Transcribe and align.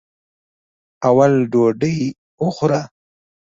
اول 1.07 1.33
ډوډۍ 1.51 1.97
وخوره. 2.45 2.81